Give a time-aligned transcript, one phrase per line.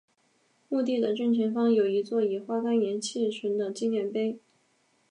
[0.67, 4.39] 墓地的正前方有一座以花岗岩砌成的纪念碑。